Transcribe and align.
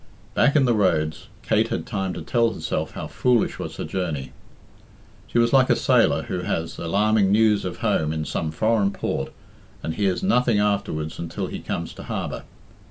Back 0.33 0.55
in 0.55 0.65
the 0.65 0.73
roads 0.73 1.27
Kate 1.43 1.67
had 1.67 1.85
time 1.85 2.11
to 2.15 2.23
tell 2.23 2.53
herself 2.55 2.93
how 2.93 3.05
foolish 3.05 3.59
was 3.59 3.75
her 3.77 3.83
journey. 3.83 4.31
She 5.27 5.37
was 5.37 5.53
like 5.53 5.69
a 5.69 5.75
sailor 5.75 6.23
who 6.23 6.39
has 6.39 6.79
alarming 6.79 7.31
news 7.31 7.65
of 7.65 7.77
home 7.85 8.11
in 8.11 8.25
some 8.25 8.49
foreign 8.49 8.89
port 8.89 9.31
and 9.83 9.93
hears 9.93 10.23
nothing 10.23 10.57
afterwards 10.57 11.19
until 11.19 11.45
he 11.45 11.59
comes 11.59 11.93
to 11.93 12.01
harbour. 12.01 12.45